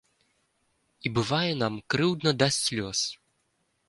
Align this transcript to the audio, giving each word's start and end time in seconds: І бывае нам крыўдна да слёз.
І 1.09 1.11
бывае 1.17 1.51
нам 1.63 1.77
крыўдна 1.95 2.31
да 2.39 2.47
слёз. 2.57 2.99